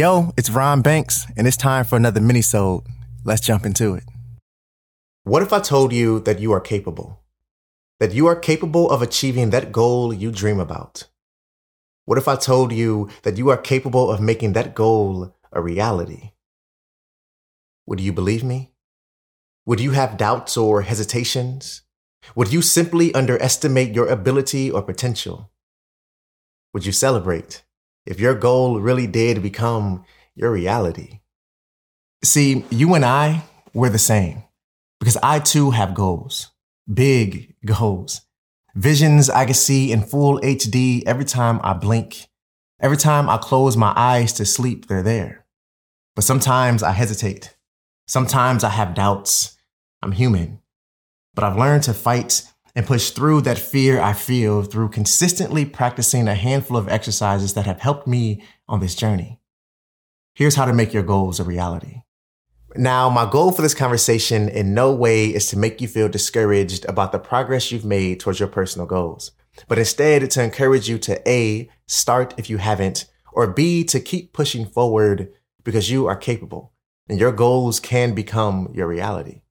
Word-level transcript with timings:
Yo, 0.00 0.32
it's 0.38 0.48
Ron 0.48 0.80
Banks, 0.80 1.26
and 1.36 1.46
it's 1.46 1.58
time 1.58 1.84
for 1.84 1.96
another 1.96 2.22
mini-sode. 2.22 2.84
Let's 3.22 3.42
jump 3.42 3.66
into 3.66 3.92
it. 3.96 4.04
What 5.24 5.42
if 5.42 5.52
I 5.52 5.60
told 5.60 5.92
you 5.92 6.20
that 6.20 6.40
you 6.40 6.52
are 6.52 6.60
capable? 6.74 7.20
That 7.98 8.14
you 8.14 8.26
are 8.26 8.34
capable 8.34 8.90
of 8.90 9.02
achieving 9.02 9.50
that 9.50 9.72
goal 9.72 10.14
you 10.14 10.32
dream 10.32 10.58
about? 10.58 11.06
What 12.06 12.16
if 12.16 12.28
I 12.28 12.36
told 12.36 12.72
you 12.72 13.10
that 13.24 13.36
you 13.36 13.50
are 13.50 13.58
capable 13.58 14.10
of 14.10 14.22
making 14.22 14.54
that 14.54 14.74
goal 14.74 15.36
a 15.52 15.60
reality? 15.60 16.30
Would 17.84 18.00
you 18.00 18.14
believe 18.14 18.42
me? 18.42 18.72
Would 19.66 19.80
you 19.80 19.90
have 19.90 20.16
doubts 20.16 20.56
or 20.56 20.80
hesitations? 20.80 21.82
Would 22.34 22.50
you 22.50 22.62
simply 22.62 23.12
underestimate 23.12 23.94
your 23.94 24.06
ability 24.06 24.70
or 24.70 24.80
potential? 24.80 25.50
Would 26.72 26.86
you 26.86 26.92
celebrate? 26.92 27.64
If 28.10 28.18
your 28.18 28.34
goal 28.34 28.80
really 28.80 29.06
did 29.06 29.40
become 29.40 30.04
your 30.34 30.50
reality. 30.50 31.20
See, 32.24 32.64
you 32.68 32.92
and 32.94 33.04
I, 33.04 33.44
we're 33.72 33.88
the 33.88 33.98
same 33.98 34.42
because 34.98 35.16
I 35.22 35.38
too 35.38 35.70
have 35.70 35.94
goals, 35.94 36.50
big 36.92 37.54
goals, 37.64 38.22
visions 38.74 39.30
I 39.30 39.44
can 39.44 39.54
see 39.54 39.92
in 39.92 40.02
full 40.02 40.40
HD 40.40 41.04
every 41.06 41.24
time 41.24 41.60
I 41.62 41.72
blink. 41.72 42.26
Every 42.80 42.96
time 42.96 43.28
I 43.28 43.36
close 43.36 43.76
my 43.76 43.92
eyes 43.94 44.32
to 44.34 44.44
sleep, 44.44 44.86
they're 44.86 45.04
there. 45.04 45.46
But 46.16 46.24
sometimes 46.24 46.82
I 46.82 46.90
hesitate. 46.90 47.54
Sometimes 48.08 48.64
I 48.64 48.70
have 48.70 48.94
doubts. 48.94 49.56
I'm 50.02 50.12
human. 50.12 50.60
But 51.34 51.44
I've 51.44 51.58
learned 51.58 51.84
to 51.84 51.94
fight 51.94 52.42
and 52.74 52.86
push 52.86 53.10
through 53.10 53.42
that 53.42 53.58
fear 53.58 54.00
I 54.00 54.12
feel 54.12 54.62
through 54.62 54.90
consistently 54.90 55.64
practicing 55.64 56.28
a 56.28 56.34
handful 56.34 56.76
of 56.76 56.88
exercises 56.88 57.54
that 57.54 57.66
have 57.66 57.80
helped 57.80 58.06
me 58.06 58.42
on 58.68 58.80
this 58.80 58.94
journey. 58.94 59.40
Here's 60.34 60.54
how 60.54 60.64
to 60.64 60.72
make 60.72 60.92
your 60.92 61.02
goals 61.02 61.40
a 61.40 61.44
reality. 61.44 62.02
Now, 62.76 63.10
my 63.10 63.28
goal 63.28 63.50
for 63.50 63.62
this 63.62 63.74
conversation 63.74 64.48
in 64.48 64.74
no 64.74 64.92
way 64.92 65.26
is 65.26 65.48
to 65.48 65.58
make 65.58 65.80
you 65.80 65.88
feel 65.88 66.08
discouraged 66.08 66.84
about 66.84 67.10
the 67.10 67.18
progress 67.18 67.72
you've 67.72 67.84
made 67.84 68.20
towards 68.20 68.38
your 68.38 68.48
personal 68.48 68.86
goals, 68.86 69.32
but 69.66 69.78
instead 69.78 70.30
to 70.30 70.42
encourage 70.42 70.88
you 70.88 70.96
to 70.98 71.28
A, 71.28 71.68
start 71.88 72.32
if 72.36 72.48
you 72.48 72.58
haven't, 72.58 73.06
or 73.32 73.48
B, 73.48 73.82
to 73.84 73.98
keep 73.98 74.32
pushing 74.32 74.66
forward 74.66 75.32
because 75.64 75.90
you 75.90 76.06
are 76.06 76.16
capable 76.16 76.72
and 77.08 77.18
your 77.18 77.32
goals 77.32 77.80
can 77.80 78.14
become 78.14 78.70
your 78.72 78.86
reality. 78.86 79.42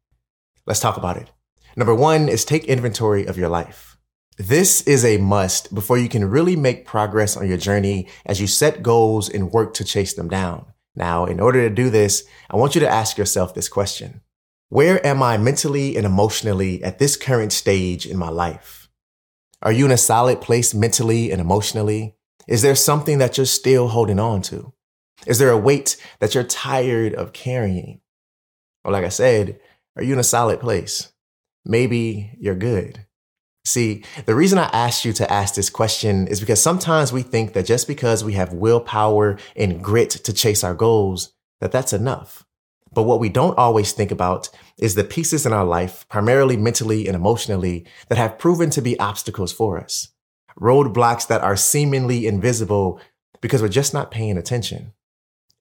Let's 0.65 0.79
talk 0.79 0.95
about 0.95 1.17
it. 1.17 1.29
Number 1.75 1.95
one 1.95 2.29
is 2.29 2.45
take 2.45 2.65
inventory 2.65 3.25
of 3.25 3.37
your 3.37 3.49
life. 3.49 3.97
This 4.37 4.81
is 4.83 5.03
a 5.03 5.17
must 5.17 5.75
before 5.75 5.97
you 5.97 6.07
can 6.07 6.29
really 6.29 6.55
make 6.55 6.85
progress 6.85 7.35
on 7.35 7.47
your 7.47 7.57
journey 7.57 8.07
as 8.25 8.39
you 8.39 8.47
set 8.47 8.81
goals 8.81 9.29
and 9.29 9.51
work 9.51 9.73
to 9.75 9.83
chase 9.83 10.13
them 10.13 10.29
down. 10.29 10.65
Now, 10.95 11.25
in 11.25 11.39
order 11.39 11.67
to 11.67 11.73
do 11.73 11.89
this, 11.89 12.23
I 12.49 12.55
want 12.55 12.73
you 12.73 12.81
to 12.81 12.89
ask 12.89 13.17
yourself 13.17 13.53
this 13.53 13.69
question. 13.69 14.21
Where 14.69 15.05
am 15.05 15.21
I 15.21 15.37
mentally 15.37 15.97
and 15.97 16.05
emotionally 16.05 16.83
at 16.83 16.99
this 16.99 17.17
current 17.17 17.51
stage 17.51 18.05
in 18.05 18.17
my 18.17 18.29
life? 18.29 18.89
Are 19.61 19.71
you 19.71 19.85
in 19.85 19.91
a 19.91 19.97
solid 19.97 20.41
place 20.41 20.73
mentally 20.73 21.31
and 21.31 21.41
emotionally? 21.41 22.15
Is 22.47 22.61
there 22.61 22.75
something 22.75 23.17
that 23.17 23.37
you're 23.37 23.45
still 23.45 23.89
holding 23.89 24.19
on 24.19 24.41
to? 24.43 24.73
Is 25.27 25.37
there 25.37 25.51
a 25.51 25.57
weight 25.57 25.97
that 26.19 26.33
you're 26.33 26.43
tired 26.43 27.13
of 27.13 27.33
carrying? 27.33 27.99
Or 28.85 28.91
like 28.91 29.03
I 29.03 29.09
said, 29.09 29.59
are 29.95 30.03
you 30.03 30.13
in 30.13 30.19
a 30.19 30.23
solid 30.23 30.59
place? 30.59 31.11
Maybe 31.69 32.35
you're 32.39 32.55
good. 32.55 33.05
See, 33.63 34.03
the 34.25 34.35
reason 34.35 34.57
I 34.57 34.69
asked 34.73 35.05
you 35.05 35.13
to 35.13 35.31
ask 35.31 35.53
this 35.53 35.69
question 35.69 36.27
is 36.27 36.39
because 36.39 36.61
sometimes 36.61 37.13
we 37.13 37.21
think 37.21 37.53
that 37.53 37.65
just 37.65 37.87
because 37.87 38.23
we 38.23 38.33
have 38.33 38.51
willpower 38.51 39.37
and 39.55 39.83
grit 39.83 40.09
to 40.09 40.33
chase 40.33 40.63
our 40.63 40.73
goals, 40.73 41.33
that 41.61 41.71
that's 41.71 41.93
enough. 41.93 42.45
But 42.91 43.03
what 43.03 43.19
we 43.19 43.29
don't 43.29 43.57
always 43.57 43.91
think 43.91 44.09
about 44.09 44.49
is 44.79 44.95
the 44.95 45.03
pieces 45.03 45.45
in 45.45 45.53
our 45.53 45.65
life, 45.65 46.07
primarily 46.09 46.57
mentally 46.57 47.05
and 47.05 47.15
emotionally, 47.15 47.85
that 48.07 48.17
have 48.17 48.39
proven 48.39 48.71
to 48.71 48.81
be 48.81 48.99
obstacles 48.99 49.53
for 49.53 49.79
us. 49.79 50.09
Roadblocks 50.59 51.27
that 51.27 51.41
are 51.41 51.55
seemingly 51.55 52.25
invisible 52.25 52.99
because 53.41 53.61
we're 53.61 53.69
just 53.69 53.93
not 53.93 54.09
paying 54.09 54.37
attention. 54.37 54.93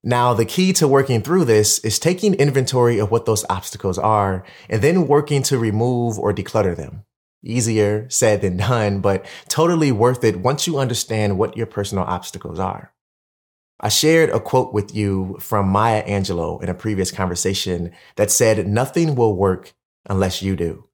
Now, 0.03 0.33
the 0.33 0.45
key 0.45 0.71
to 0.73 0.87
working 0.87 1.21
through 1.21 1.45
this 1.45 1.79
is 1.79 1.99
taking 1.99 2.33
inventory 2.35 2.99
of 2.99 3.11
what 3.11 3.25
those 3.25 3.45
obstacles 3.49 3.97
are 3.97 4.45
and 4.69 4.81
then 4.81 5.07
working 5.07 5.43
to 5.43 5.57
remove 5.57 6.17
or 6.17 6.33
declutter 6.33 6.75
them. 6.75 7.03
Easier 7.43 8.09
said 8.09 8.41
than 8.41 8.57
done, 8.57 9.01
but 9.01 9.25
totally 9.47 9.91
worth 9.91 10.23
it 10.23 10.39
once 10.39 10.67
you 10.67 10.77
understand 10.77 11.37
what 11.37 11.55
your 11.57 11.65
personal 11.65 12.03
obstacles 12.05 12.59
are. 12.59 12.93
I 13.79 13.89
shared 13.89 14.29
a 14.29 14.41
quote 14.41 14.73
with 14.73 14.93
you 14.93 15.37
from 15.39 15.69
Maya 15.69 16.05
Angelou 16.05 16.61
in 16.61 16.69
a 16.69 16.73
previous 16.73 17.11
conversation 17.11 17.91
that 18.17 18.31
said, 18.31 18.67
nothing 18.67 19.15
will 19.15 19.35
work 19.35 19.73
unless 20.09 20.41
you 20.41 20.57
do. 20.57 20.88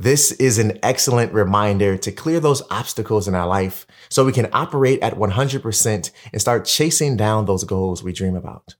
This 0.00 0.30
is 0.30 0.58
an 0.58 0.78
excellent 0.80 1.32
reminder 1.32 1.96
to 1.96 2.12
clear 2.12 2.38
those 2.38 2.62
obstacles 2.70 3.26
in 3.26 3.34
our 3.34 3.48
life 3.48 3.84
so 4.08 4.24
we 4.24 4.30
can 4.30 4.48
operate 4.52 5.00
at 5.02 5.16
100% 5.16 6.10
and 6.32 6.40
start 6.40 6.66
chasing 6.66 7.16
down 7.16 7.46
those 7.46 7.64
goals 7.64 8.00
we 8.00 8.12
dream 8.12 8.36
about. 8.36 8.76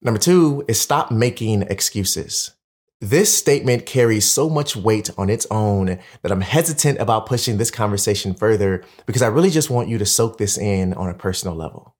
Number 0.00 0.18
two 0.18 0.64
is 0.66 0.80
stop 0.80 1.10
making 1.10 1.64
excuses. 1.64 2.52
This 2.98 3.36
statement 3.36 3.84
carries 3.84 4.30
so 4.30 4.48
much 4.48 4.74
weight 4.74 5.10
on 5.18 5.28
its 5.28 5.46
own 5.50 5.98
that 6.22 6.32
I'm 6.32 6.40
hesitant 6.40 6.98
about 6.98 7.26
pushing 7.26 7.58
this 7.58 7.70
conversation 7.70 8.32
further 8.32 8.82
because 9.04 9.20
I 9.20 9.26
really 9.26 9.50
just 9.50 9.68
want 9.68 9.90
you 9.90 9.98
to 9.98 10.06
soak 10.06 10.38
this 10.38 10.56
in 10.56 10.94
on 10.94 11.10
a 11.10 11.14
personal 11.14 11.56
level. 11.56 11.94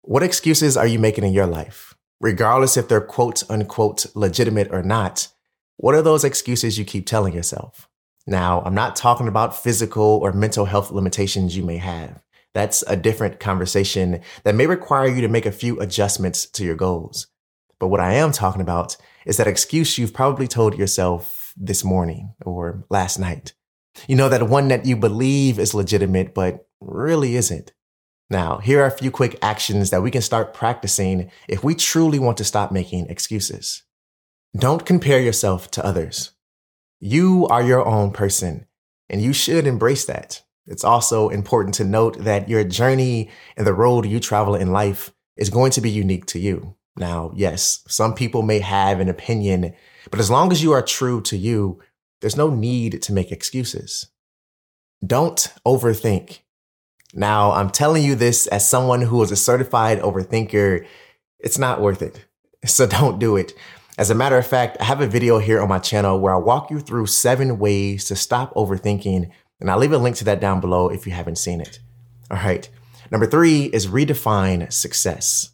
What 0.00 0.22
excuses 0.22 0.78
are 0.78 0.86
you 0.86 0.98
making 0.98 1.24
in 1.24 1.34
your 1.34 1.46
life? 1.46 1.94
Regardless 2.22 2.78
if 2.78 2.88
they're 2.88 3.02
quote 3.02 3.42
unquote 3.50 4.06
legitimate 4.14 4.72
or 4.72 4.82
not, 4.82 5.28
what 5.76 5.94
are 5.94 6.02
those 6.02 6.24
excuses 6.24 6.78
you 6.78 6.84
keep 6.84 7.06
telling 7.06 7.34
yourself? 7.34 7.88
Now, 8.26 8.62
I'm 8.62 8.74
not 8.74 8.96
talking 8.96 9.28
about 9.28 9.60
physical 9.60 10.20
or 10.22 10.32
mental 10.32 10.64
health 10.64 10.90
limitations 10.92 11.56
you 11.56 11.64
may 11.64 11.78
have. 11.78 12.22
That's 12.54 12.82
a 12.86 12.96
different 12.96 13.40
conversation 13.40 14.20
that 14.44 14.54
may 14.54 14.66
require 14.66 15.08
you 15.08 15.22
to 15.22 15.28
make 15.28 15.46
a 15.46 15.52
few 15.52 15.80
adjustments 15.80 16.46
to 16.46 16.64
your 16.64 16.76
goals. 16.76 17.26
But 17.80 17.88
what 17.88 18.00
I 18.00 18.14
am 18.14 18.30
talking 18.30 18.60
about 18.60 18.96
is 19.26 19.38
that 19.38 19.48
excuse 19.48 19.98
you've 19.98 20.12
probably 20.12 20.46
told 20.46 20.78
yourself 20.78 21.52
this 21.56 21.82
morning 21.82 22.34
or 22.44 22.84
last 22.90 23.18
night. 23.18 23.54
You 24.06 24.16
know, 24.16 24.28
that 24.28 24.48
one 24.48 24.68
that 24.68 24.86
you 24.86 24.96
believe 24.96 25.58
is 25.58 25.74
legitimate, 25.74 26.34
but 26.34 26.66
really 26.80 27.36
isn't. 27.36 27.72
Now, 28.30 28.58
here 28.58 28.82
are 28.82 28.86
a 28.86 28.90
few 28.90 29.10
quick 29.10 29.38
actions 29.42 29.90
that 29.90 30.02
we 30.02 30.10
can 30.10 30.22
start 30.22 30.54
practicing 30.54 31.30
if 31.48 31.62
we 31.62 31.74
truly 31.74 32.18
want 32.18 32.38
to 32.38 32.44
stop 32.44 32.72
making 32.72 33.08
excuses. 33.08 33.82
Don't 34.56 34.84
compare 34.84 35.20
yourself 35.20 35.70
to 35.72 35.84
others. 35.84 36.32
You 37.00 37.46
are 37.48 37.62
your 37.62 37.86
own 37.86 38.12
person 38.12 38.66
and 39.08 39.22
you 39.22 39.32
should 39.32 39.66
embrace 39.66 40.04
that. 40.04 40.42
It's 40.66 40.84
also 40.84 41.30
important 41.30 41.74
to 41.76 41.84
note 41.84 42.18
that 42.18 42.48
your 42.48 42.62
journey 42.62 43.30
and 43.56 43.66
the 43.66 43.74
road 43.74 44.06
you 44.06 44.20
travel 44.20 44.54
in 44.54 44.70
life 44.70 45.12
is 45.36 45.48
going 45.48 45.70
to 45.72 45.80
be 45.80 45.90
unique 45.90 46.26
to 46.26 46.38
you. 46.38 46.76
Now, 46.96 47.32
yes, 47.34 47.82
some 47.88 48.14
people 48.14 48.42
may 48.42 48.58
have 48.60 49.00
an 49.00 49.08
opinion, 49.08 49.74
but 50.10 50.20
as 50.20 50.30
long 50.30 50.52
as 50.52 50.62
you 50.62 50.72
are 50.72 50.82
true 50.82 51.22
to 51.22 51.36
you, 51.36 51.80
there's 52.20 52.36
no 52.36 52.50
need 52.50 53.02
to 53.02 53.12
make 53.12 53.32
excuses. 53.32 54.08
Don't 55.04 55.52
overthink. 55.66 56.40
Now, 57.14 57.52
I'm 57.52 57.70
telling 57.70 58.04
you 58.04 58.14
this 58.14 58.46
as 58.46 58.68
someone 58.68 59.00
who 59.02 59.22
is 59.22 59.32
a 59.32 59.36
certified 59.36 60.00
overthinker. 60.00 60.86
It's 61.38 61.58
not 61.58 61.80
worth 61.80 62.02
it. 62.02 62.26
So 62.64 62.86
don't 62.86 63.18
do 63.18 63.34
it. 63.36 63.54
As 63.98 64.08
a 64.08 64.14
matter 64.14 64.38
of 64.38 64.46
fact, 64.46 64.78
I 64.80 64.84
have 64.84 65.02
a 65.02 65.06
video 65.06 65.38
here 65.38 65.60
on 65.60 65.68
my 65.68 65.78
channel 65.78 66.18
where 66.18 66.34
I 66.34 66.38
walk 66.38 66.70
you 66.70 66.80
through 66.80 67.06
seven 67.06 67.58
ways 67.58 68.06
to 68.06 68.16
stop 68.16 68.54
overthinking, 68.54 69.30
and 69.60 69.70
I'll 69.70 69.78
leave 69.78 69.92
a 69.92 69.98
link 69.98 70.16
to 70.16 70.24
that 70.24 70.40
down 70.40 70.60
below 70.60 70.88
if 70.88 71.06
you 71.06 71.12
haven't 71.12 71.36
seen 71.36 71.60
it. 71.60 71.78
All 72.30 72.38
right. 72.38 72.66
Number 73.10 73.26
three 73.26 73.64
is 73.64 73.88
redefine 73.88 74.72
success. 74.72 75.50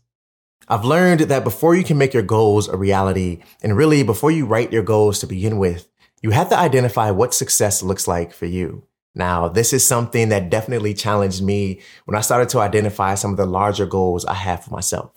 I've 0.69 0.85
learned 0.85 1.23
that 1.23 1.43
before 1.43 1.75
you 1.75 1.83
can 1.83 1.99
make 1.99 2.15
your 2.15 2.23
goals 2.23 2.69
a 2.69 2.77
reality, 2.77 3.41
and 3.61 3.77
really 3.77 4.05
before 4.05 4.31
you 4.31 4.47
write 4.47 4.73
your 4.73 4.85
goals 4.85 5.19
to 5.19 5.27
begin 5.27 5.59
with, 5.59 5.89
you 6.23 6.31
have 6.31 6.49
to 6.51 6.59
identify 6.59 7.11
what 7.11 7.35
success 7.35 7.83
looks 7.83 8.07
like 8.07 8.33
for 8.33 8.47
you. 8.47 8.85
Now, 9.17 9.49
this 9.49 9.73
is 9.73 9.85
something 9.85 10.29
that 10.29 10.49
definitely 10.49 10.95
challenged 10.95 11.43
me 11.43 11.81
when 12.05 12.17
I 12.17 12.21
started 12.21 12.51
to 12.51 12.61
identify 12.61 13.17
some 13.17 13.33
of 13.33 13.37
the 13.37 13.47
larger 13.47 13.87
goals 13.87 14.25
I 14.25 14.35
have 14.35 14.63
for 14.63 14.71
myself 14.71 15.11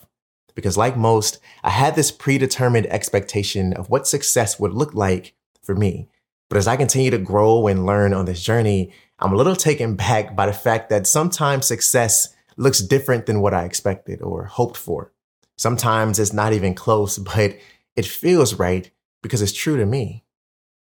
because 0.54 0.76
like 0.76 0.96
most, 0.96 1.38
I 1.62 1.70
had 1.70 1.94
this 1.94 2.10
predetermined 2.10 2.86
expectation 2.86 3.72
of 3.72 3.90
what 3.90 4.06
success 4.06 4.58
would 4.58 4.72
look 4.72 4.94
like 4.94 5.34
for 5.62 5.74
me. 5.74 6.08
But 6.48 6.58
as 6.58 6.68
I 6.68 6.76
continue 6.76 7.10
to 7.10 7.18
grow 7.18 7.66
and 7.66 7.86
learn 7.86 8.12
on 8.12 8.26
this 8.26 8.42
journey, 8.42 8.92
I'm 9.18 9.32
a 9.32 9.36
little 9.36 9.56
taken 9.56 9.94
back 9.94 10.36
by 10.36 10.46
the 10.46 10.52
fact 10.52 10.90
that 10.90 11.06
sometimes 11.06 11.66
success 11.66 12.34
looks 12.56 12.80
different 12.80 13.26
than 13.26 13.40
what 13.40 13.54
I 13.54 13.64
expected 13.64 14.20
or 14.20 14.44
hoped 14.44 14.76
for. 14.76 15.12
Sometimes 15.56 16.18
it's 16.18 16.32
not 16.32 16.52
even 16.52 16.74
close, 16.74 17.18
but 17.34 17.56
it 17.96 18.04
feels 18.04 18.54
right 18.54 18.90
because 19.22 19.42
it's 19.42 19.52
true 19.52 19.76
to 19.76 19.86
me. 19.86 20.24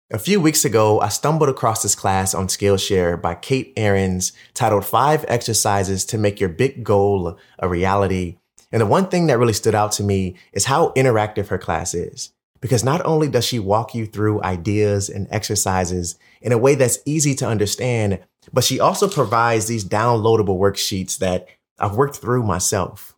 A 0.09 0.17
few 0.17 0.39
weeks 0.39 0.63
ago, 0.63 1.01
I 1.01 1.09
stumbled 1.09 1.49
across 1.49 1.83
this 1.83 1.95
class 1.95 2.33
on 2.33 2.47
Skillshare 2.47 3.21
by 3.21 3.35
Kate 3.35 3.75
Arends 3.75 4.31
titled 4.53 4.85
Five 4.85 5.25
Exercises 5.27 6.05
to 6.05 6.17
Make 6.17 6.39
Your 6.39 6.47
Big 6.47 6.81
Goal 6.81 7.37
a 7.59 7.67
Reality 7.67 8.37
And 8.71 8.81
the 8.81 8.85
one 8.85 9.07
thing 9.07 9.27
that 9.27 9.37
really 9.37 9.53
stood 9.53 9.75
out 9.75 9.91
to 9.93 10.03
me 10.03 10.35
is 10.51 10.65
how 10.65 10.91
interactive 10.93 11.47
her 11.47 11.57
class 11.57 11.93
is. 11.93 12.33
Because 12.59 12.83
not 12.83 13.05
only 13.05 13.29
does 13.29 13.45
she 13.45 13.59
walk 13.59 13.93
you 13.93 14.05
through 14.05 14.43
ideas 14.43 15.09
and 15.09 15.27
exercises 15.29 16.17
in 16.41 16.51
a 16.51 16.57
way 16.57 16.75
that's 16.75 16.99
easy 17.05 17.35
to 17.35 17.47
understand, 17.47 18.19
but 18.51 18.63
she 18.63 18.79
also 18.79 19.07
provides 19.07 19.67
these 19.67 19.85
downloadable 19.85 20.57
worksheets 20.57 21.17
that 21.19 21.47
I've 21.79 21.95
worked 21.95 22.17
through 22.17 22.43
myself. 22.43 23.15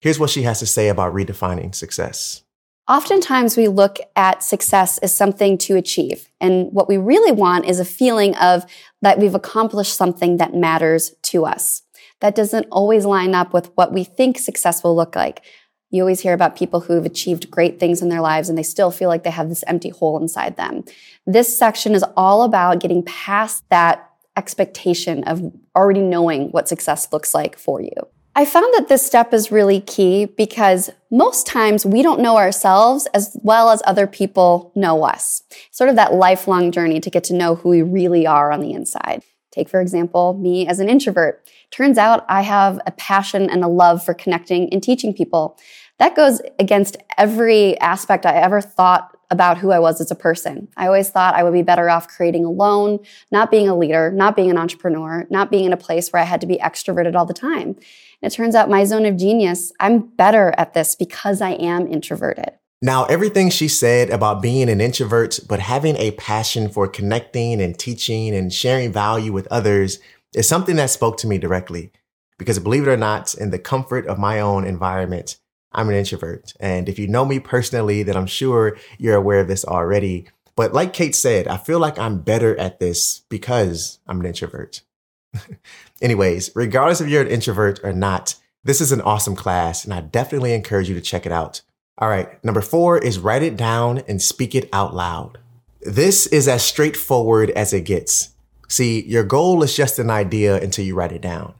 Here's 0.00 0.18
what 0.18 0.30
she 0.30 0.42
has 0.42 0.58
to 0.58 0.66
say 0.66 0.88
about 0.88 1.14
redefining 1.14 1.74
success. 1.74 2.42
Oftentimes, 2.86 3.56
we 3.56 3.68
look 3.68 3.98
at 4.14 4.42
success 4.42 4.98
as 4.98 5.16
something 5.16 5.56
to 5.58 5.76
achieve. 5.76 6.28
And 6.38 6.70
what 6.70 6.88
we 6.88 6.98
really 6.98 7.32
want 7.32 7.64
is 7.64 7.80
a 7.80 7.84
feeling 7.84 8.36
of 8.36 8.66
that 9.00 9.18
we've 9.18 9.34
accomplished 9.34 9.96
something 9.96 10.36
that 10.36 10.54
matters 10.54 11.14
to 11.22 11.46
us. 11.46 11.82
That 12.24 12.34
doesn't 12.34 12.68
always 12.72 13.04
line 13.04 13.34
up 13.34 13.52
with 13.52 13.70
what 13.74 13.92
we 13.92 14.02
think 14.02 14.38
success 14.38 14.82
will 14.82 14.96
look 14.96 15.14
like. 15.14 15.44
You 15.90 16.00
always 16.00 16.20
hear 16.20 16.32
about 16.32 16.56
people 16.56 16.80
who've 16.80 17.04
achieved 17.04 17.50
great 17.50 17.78
things 17.78 18.00
in 18.00 18.08
their 18.08 18.22
lives 18.22 18.48
and 18.48 18.56
they 18.56 18.62
still 18.62 18.90
feel 18.90 19.10
like 19.10 19.24
they 19.24 19.30
have 19.30 19.50
this 19.50 19.62
empty 19.66 19.90
hole 19.90 20.18
inside 20.18 20.56
them. 20.56 20.84
This 21.26 21.54
section 21.54 21.94
is 21.94 22.02
all 22.16 22.42
about 22.44 22.80
getting 22.80 23.02
past 23.02 23.62
that 23.68 24.10
expectation 24.38 25.22
of 25.24 25.52
already 25.76 26.00
knowing 26.00 26.48
what 26.48 26.66
success 26.66 27.12
looks 27.12 27.34
like 27.34 27.58
for 27.58 27.82
you. 27.82 27.92
I 28.34 28.46
found 28.46 28.72
that 28.72 28.88
this 28.88 29.04
step 29.04 29.34
is 29.34 29.52
really 29.52 29.82
key 29.82 30.24
because 30.24 30.88
most 31.10 31.46
times 31.46 31.84
we 31.84 32.02
don't 32.02 32.22
know 32.22 32.38
ourselves 32.38 33.06
as 33.12 33.36
well 33.42 33.68
as 33.68 33.82
other 33.84 34.06
people 34.06 34.72
know 34.74 35.04
us. 35.04 35.42
Sort 35.72 35.90
of 35.90 35.96
that 35.96 36.14
lifelong 36.14 36.72
journey 36.72 37.00
to 37.00 37.10
get 37.10 37.24
to 37.24 37.34
know 37.34 37.54
who 37.54 37.68
we 37.68 37.82
really 37.82 38.26
are 38.26 38.50
on 38.50 38.62
the 38.62 38.72
inside. 38.72 39.22
Take, 39.54 39.68
for 39.68 39.80
example, 39.80 40.34
me 40.34 40.66
as 40.66 40.80
an 40.80 40.88
introvert. 40.88 41.48
Turns 41.70 41.96
out 41.96 42.24
I 42.28 42.42
have 42.42 42.80
a 42.86 42.90
passion 42.90 43.48
and 43.48 43.62
a 43.62 43.68
love 43.68 44.04
for 44.04 44.12
connecting 44.12 44.68
and 44.72 44.82
teaching 44.82 45.14
people. 45.14 45.56
That 46.00 46.16
goes 46.16 46.42
against 46.58 46.96
every 47.18 47.78
aspect 47.78 48.26
I 48.26 48.34
ever 48.34 48.60
thought 48.60 49.16
about 49.30 49.58
who 49.58 49.70
I 49.70 49.78
was 49.78 50.00
as 50.00 50.10
a 50.10 50.16
person. 50.16 50.66
I 50.76 50.86
always 50.86 51.08
thought 51.08 51.34
I 51.34 51.44
would 51.44 51.52
be 51.52 51.62
better 51.62 51.88
off 51.88 52.08
creating 52.08 52.44
alone, 52.44 52.98
not 53.30 53.50
being 53.52 53.68
a 53.68 53.76
leader, 53.76 54.10
not 54.10 54.34
being 54.34 54.50
an 54.50 54.58
entrepreneur, 54.58 55.24
not 55.30 55.52
being 55.52 55.66
in 55.66 55.72
a 55.72 55.76
place 55.76 56.12
where 56.12 56.20
I 56.20 56.26
had 56.26 56.40
to 56.40 56.48
be 56.48 56.58
extroverted 56.58 57.14
all 57.14 57.24
the 57.24 57.32
time. 57.32 57.68
And 57.68 58.32
it 58.32 58.32
turns 58.32 58.56
out 58.56 58.68
my 58.68 58.84
zone 58.84 59.06
of 59.06 59.16
genius, 59.16 59.72
I'm 59.78 60.00
better 60.00 60.52
at 60.58 60.74
this 60.74 60.96
because 60.96 61.40
I 61.40 61.50
am 61.50 61.86
introverted. 61.86 62.50
Now, 62.84 63.06
everything 63.06 63.48
she 63.48 63.68
said 63.68 64.10
about 64.10 64.42
being 64.42 64.68
an 64.68 64.82
introvert, 64.82 65.40
but 65.48 65.58
having 65.58 65.96
a 65.96 66.10
passion 66.10 66.68
for 66.68 66.86
connecting 66.86 67.62
and 67.62 67.78
teaching 67.78 68.34
and 68.34 68.52
sharing 68.52 68.92
value 68.92 69.32
with 69.32 69.48
others 69.50 70.00
is 70.34 70.46
something 70.46 70.76
that 70.76 70.90
spoke 70.90 71.16
to 71.16 71.26
me 71.26 71.38
directly. 71.38 71.92
Because 72.38 72.58
believe 72.58 72.86
it 72.86 72.90
or 72.90 72.98
not, 72.98 73.32
in 73.32 73.48
the 73.48 73.58
comfort 73.58 74.06
of 74.06 74.18
my 74.18 74.38
own 74.38 74.66
environment, 74.66 75.38
I'm 75.72 75.88
an 75.88 75.94
introvert. 75.94 76.52
And 76.60 76.86
if 76.86 76.98
you 76.98 77.08
know 77.08 77.24
me 77.24 77.38
personally, 77.38 78.02
then 78.02 78.18
I'm 78.18 78.26
sure 78.26 78.76
you're 78.98 79.16
aware 79.16 79.40
of 79.40 79.48
this 79.48 79.64
already. 79.64 80.26
But 80.54 80.74
like 80.74 80.92
Kate 80.92 81.14
said, 81.14 81.48
I 81.48 81.56
feel 81.56 81.78
like 81.78 81.98
I'm 81.98 82.20
better 82.20 82.54
at 82.58 82.80
this 82.80 83.22
because 83.30 83.98
I'm 84.06 84.20
an 84.20 84.26
introvert. 84.26 84.82
Anyways, 86.02 86.50
regardless 86.54 87.00
if 87.00 87.08
you're 87.08 87.22
an 87.22 87.28
introvert 87.28 87.80
or 87.82 87.94
not, 87.94 88.34
this 88.62 88.82
is 88.82 88.92
an 88.92 89.00
awesome 89.00 89.36
class 89.36 89.86
and 89.86 89.94
I 89.94 90.02
definitely 90.02 90.52
encourage 90.52 90.90
you 90.90 90.94
to 90.94 91.00
check 91.00 91.24
it 91.24 91.32
out. 91.32 91.62
All 91.98 92.08
right. 92.08 92.42
Number 92.44 92.60
four 92.60 92.98
is 92.98 93.18
write 93.18 93.42
it 93.42 93.56
down 93.56 93.98
and 94.08 94.20
speak 94.20 94.54
it 94.54 94.68
out 94.72 94.94
loud. 94.94 95.38
This 95.82 96.26
is 96.26 96.48
as 96.48 96.64
straightforward 96.64 97.50
as 97.50 97.72
it 97.72 97.82
gets. 97.82 98.30
See, 98.68 99.04
your 99.04 99.24
goal 99.24 99.62
is 99.62 99.76
just 99.76 99.98
an 99.98 100.10
idea 100.10 100.60
until 100.60 100.84
you 100.84 100.94
write 100.94 101.12
it 101.12 101.20
down. 101.20 101.54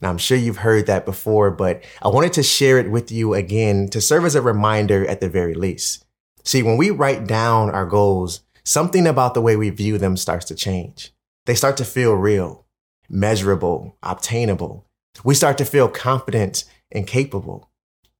Now, 0.00 0.10
I'm 0.10 0.18
sure 0.18 0.36
you've 0.36 0.58
heard 0.58 0.86
that 0.86 1.04
before, 1.04 1.50
but 1.50 1.84
I 2.00 2.08
wanted 2.08 2.32
to 2.34 2.42
share 2.42 2.78
it 2.78 2.90
with 2.90 3.10
you 3.10 3.34
again 3.34 3.88
to 3.88 4.00
serve 4.00 4.24
as 4.24 4.36
a 4.36 4.42
reminder 4.42 5.06
at 5.06 5.20
the 5.20 5.28
very 5.28 5.54
least. 5.54 6.04
See, 6.44 6.62
when 6.62 6.76
we 6.76 6.90
write 6.90 7.26
down 7.26 7.70
our 7.70 7.84
goals, 7.84 8.42
something 8.64 9.06
about 9.06 9.34
the 9.34 9.42
way 9.42 9.56
we 9.56 9.70
view 9.70 9.98
them 9.98 10.16
starts 10.16 10.46
to 10.46 10.54
change. 10.54 11.12
They 11.46 11.54
start 11.54 11.76
to 11.78 11.84
feel 11.84 12.14
real, 12.14 12.64
measurable, 13.08 13.96
obtainable. 14.02 14.86
We 15.24 15.34
start 15.34 15.58
to 15.58 15.64
feel 15.64 15.88
confident 15.88 16.64
and 16.92 17.06
capable. 17.06 17.68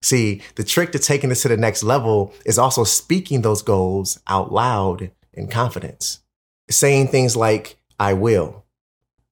See, 0.01 0.43
the 0.55 0.65
trick 0.65 0.93
to 0.93 0.99
taking 0.99 1.29
this 1.29 1.43
to 1.43 1.49
the 1.49 1.57
next 1.57 1.83
level 1.83 2.33
is 2.45 2.59
also 2.59 2.85
speaking 2.85 3.43
those 3.43 3.63
goals 3.63 4.21
out 4.29 4.53
loud 4.53 5.11
in 5.33 5.49
confidence. 5.49 6.21
Saying 6.71 7.09
things 7.09 7.35
like, 7.35 7.79
I 7.99 8.13
will, 8.13 8.65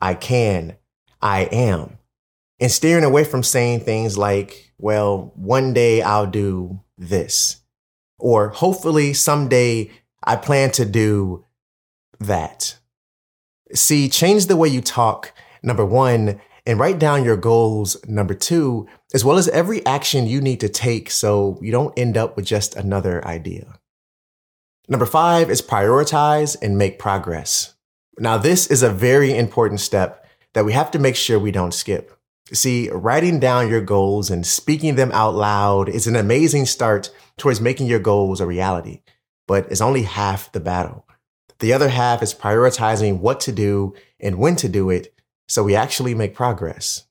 I 0.01 0.15
can, 0.15 0.77
I 1.23 1.43
am 1.53 1.99
and 2.61 2.71
steering 2.71 3.05
away 3.05 3.25
from 3.25 3.43
saying 3.43 3.81
things 3.81 4.17
like, 4.17 4.73
well, 4.79 5.33
one 5.35 5.73
day 5.73 6.03
I'll 6.03 6.27
do 6.27 6.81
this, 6.97 7.61
or 8.19 8.49
hopefully 8.49 9.13
someday 9.13 9.91
I 10.25 10.37
plan 10.37 10.71
to 10.73 10.85
do 10.85 11.45
that. 12.19 12.79
See, 13.75 14.09
change 14.09 14.47
the 14.47 14.57
way 14.57 14.69
you 14.69 14.81
talk, 14.81 15.33
number 15.63 15.85
one, 15.85 16.41
and 16.65 16.79
write 16.79 16.99
down 16.99 17.25
your 17.25 17.37
goals, 17.37 17.97
number 18.09 18.35
two, 18.35 18.89
as 19.17 19.25
well 19.25 19.39
as 19.39 19.49
every 19.49 19.85
action 19.87 20.27
you 20.27 20.43
need 20.43 20.61
to 20.61 20.69
take 20.69 21.11
so 21.11 21.59
you 21.63 21.73
don't 21.73 21.99
end 21.99 22.19
up 22.19 22.37
with 22.37 22.45
just 22.45 22.77
another 22.77 23.27
idea. 23.27 23.79
Number 24.91 25.07
five 25.07 25.49
is 25.49 25.63
prioritize 25.63 26.55
and 26.61 26.77
make 26.77 26.99
progress. 26.99 27.77
Now, 28.19 28.37
this 28.37 28.67
is 28.67 28.83
a 28.83 28.91
very 28.91 29.35
important 29.35 29.81
step 29.81 30.27
that 30.53 30.67
we 30.67 30.75
have 30.75 30.91
to 30.91 30.99
make 30.99 31.17
sure 31.17 31.39
we 31.39 31.51
don't 31.51 31.73
skip. 31.73 32.15
See, 32.53 32.91
writing 32.91 33.41
down 33.41 33.71
your 33.71 33.81
goals 33.81 34.31
and 34.31 34.47
speaking 34.47 34.97
them 34.97 35.11
out 35.13 35.35
loud 35.35 35.89
is 35.89 36.07
an 36.07 36.15
amazing 36.15 36.67
start 36.67 37.11
towards 37.39 37.59
making 37.59 37.87
your 37.87 38.01
goals 38.01 38.43
a 38.43 38.47
reality, 38.47 39.01
but 39.49 39.67
it's 39.73 39.81
only 39.81 40.03
half 40.03 40.53
the 40.53 40.61
battle. 40.61 41.07
The 41.61 41.73
other 41.73 41.89
half 41.89 42.23
is 42.23 42.35
prioritizing 42.35 43.21
what 43.21 43.41
to 43.41 43.53
do 43.53 43.95
and 44.21 44.37
when 44.39 44.57
to 44.57 44.69
do 44.69 44.91
it 44.91 45.15
so 45.49 45.63
we 45.63 45.75
actually 45.75 46.15
make 46.15 46.35
progress. 46.35 47.07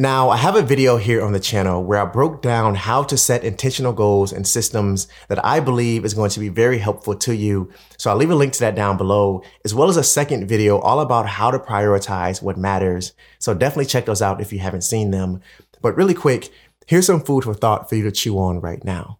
Now, 0.00 0.30
I 0.30 0.38
have 0.38 0.56
a 0.56 0.62
video 0.62 0.96
here 0.96 1.22
on 1.22 1.32
the 1.32 1.38
channel 1.38 1.84
where 1.84 2.00
I 2.00 2.06
broke 2.06 2.40
down 2.40 2.74
how 2.74 3.02
to 3.02 3.18
set 3.18 3.44
intentional 3.44 3.92
goals 3.92 4.32
and 4.32 4.48
systems 4.48 5.08
that 5.28 5.44
I 5.44 5.60
believe 5.60 6.06
is 6.06 6.14
going 6.14 6.30
to 6.30 6.40
be 6.40 6.48
very 6.48 6.78
helpful 6.78 7.14
to 7.16 7.36
you. 7.36 7.70
So 7.98 8.08
I'll 8.08 8.16
leave 8.16 8.30
a 8.30 8.34
link 8.34 8.54
to 8.54 8.60
that 8.60 8.74
down 8.74 8.96
below, 8.96 9.42
as 9.62 9.74
well 9.74 9.90
as 9.90 9.98
a 9.98 10.02
second 10.02 10.48
video 10.48 10.78
all 10.78 11.00
about 11.00 11.26
how 11.26 11.50
to 11.50 11.58
prioritize 11.58 12.40
what 12.40 12.56
matters. 12.56 13.12
So 13.40 13.52
definitely 13.52 13.84
check 13.84 14.06
those 14.06 14.22
out 14.22 14.40
if 14.40 14.54
you 14.54 14.60
haven't 14.60 14.84
seen 14.84 15.10
them. 15.10 15.42
But 15.82 15.98
really 15.98 16.14
quick, 16.14 16.48
here's 16.86 17.04
some 17.04 17.20
food 17.20 17.44
for 17.44 17.52
thought 17.52 17.90
for 17.90 17.96
you 17.96 18.04
to 18.04 18.10
chew 18.10 18.38
on 18.38 18.62
right 18.62 18.82
now. 18.82 19.18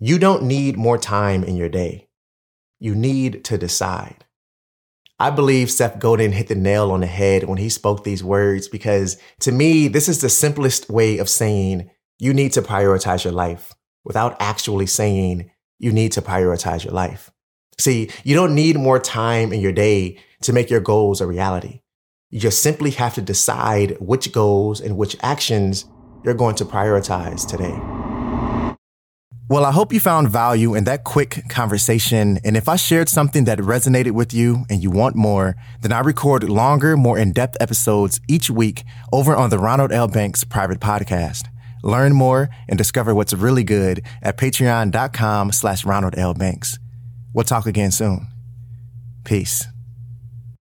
You 0.00 0.18
don't 0.18 0.42
need 0.42 0.76
more 0.76 0.98
time 0.98 1.44
in 1.44 1.54
your 1.54 1.68
day. 1.68 2.08
You 2.80 2.96
need 2.96 3.44
to 3.44 3.56
decide. 3.56 4.24
I 5.20 5.28
believe 5.28 5.70
Seth 5.70 5.98
Godin 5.98 6.32
hit 6.32 6.48
the 6.48 6.54
nail 6.54 6.90
on 6.90 7.00
the 7.00 7.06
head 7.06 7.44
when 7.44 7.58
he 7.58 7.68
spoke 7.68 8.04
these 8.04 8.24
words 8.24 8.68
because 8.68 9.18
to 9.40 9.52
me, 9.52 9.86
this 9.86 10.08
is 10.08 10.22
the 10.22 10.30
simplest 10.30 10.88
way 10.88 11.18
of 11.18 11.28
saying 11.28 11.90
you 12.18 12.32
need 12.32 12.54
to 12.54 12.62
prioritize 12.62 13.22
your 13.22 13.34
life 13.34 13.74
without 14.02 14.34
actually 14.40 14.86
saying 14.86 15.50
you 15.78 15.92
need 15.92 16.12
to 16.12 16.22
prioritize 16.22 16.84
your 16.84 16.94
life. 16.94 17.30
See, 17.76 18.08
you 18.24 18.34
don't 18.34 18.54
need 18.54 18.78
more 18.78 18.98
time 18.98 19.52
in 19.52 19.60
your 19.60 19.72
day 19.72 20.18
to 20.40 20.54
make 20.54 20.70
your 20.70 20.80
goals 20.80 21.20
a 21.20 21.26
reality. 21.26 21.82
You 22.30 22.40
just 22.40 22.62
simply 22.62 22.92
have 22.92 23.14
to 23.16 23.20
decide 23.20 23.98
which 24.00 24.32
goals 24.32 24.80
and 24.80 24.96
which 24.96 25.16
actions 25.20 25.84
you're 26.24 26.32
going 26.32 26.54
to 26.56 26.64
prioritize 26.64 27.46
today. 27.46 27.99
Well, 29.50 29.64
I 29.64 29.72
hope 29.72 29.92
you 29.92 29.98
found 29.98 30.28
value 30.28 30.76
in 30.76 30.84
that 30.84 31.02
quick 31.02 31.48
conversation. 31.48 32.38
And 32.44 32.56
if 32.56 32.68
I 32.68 32.76
shared 32.76 33.08
something 33.08 33.46
that 33.46 33.58
resonated 33.58 34.12
with 34.12 34.32
you 34.32 34.64
and 34.70 34.80
you 34.80 34.92
want 34.92 35.16
more, 35.16 35.56
then 35.80 35.90
I 35.92 35.98
record 35.98 36.44
longer, 36.44 36.96
more 36.96 37.18
in-depth 37.18 37.56
episodes 37.58 38.20
each 38.28 38.48
week 38.48 38.84
over 39.12 39.34
on 39.34 39.50
the 39.50 39.58
Ronald 39.58 39.90
L. 39.90 40.06
Banks 40.06 40.44
private 40.44 40.78
podcast. 40.78 41.48
Learn 41.82 42.12
more 42.12 42.48
and 42.68 42.78
discover 42.78 43.12
what's 43.12 43.32
really 43.32 43.64
good 43.64 44.02
at 44.22 44.38
patreon.com 44.38 45.50
slash 45.50 45.84
Ronald 45.84 46.16
L. 46.16 46.32
Banks. 46.32 46.78
We'll 47.34 47.44
talk 47.44 47.66
again 47.66 47.90
soon. 47.90 48.28
Peace. 49.24 49.66